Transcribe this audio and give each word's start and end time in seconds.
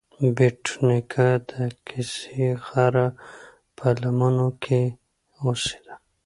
بېټ 0.35 0.63
نیکه 0.85 1.29
د 1.49 1.51
کسي 1.87 2.43
غره 2.65 3.07
په 3.77 3.87
لمنو 4.01 4.49
کې 4.63 4.81
اوسیده. 5.41 5.95